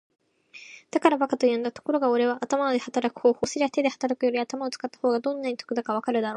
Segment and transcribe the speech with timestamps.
[0.91, 1.71] 「だから馬鹿と言うんだ。
[1.71, 3.91] ところがおれは頭で働く方法を一つ教えてやろう。
[3.91, 6.29] そうすりゃ手で働くより頭を使った方がどんなに得だかわかるだろう。」